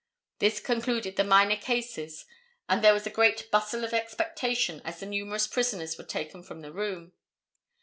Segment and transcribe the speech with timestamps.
[0.39, 2.25] This concluded the minor cases
[2.67, 6.61] and there was a great bustle of expectation as the numerous prisoners were taken from
[6.61, 7.13] the room.